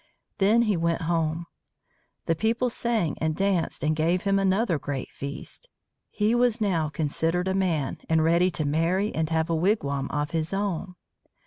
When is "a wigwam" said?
9.47-10.09